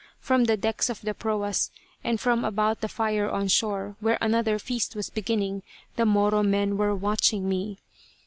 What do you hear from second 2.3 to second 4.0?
about the fire on shore,